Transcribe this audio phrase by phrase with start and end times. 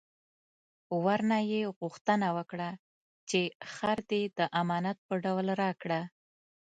[1.05, 2.69] ورنه یې غوښتنه وکړه
[3.29, 3.41] چې
[3.73, 6.01] خر دې د امانت په ډول راکړه.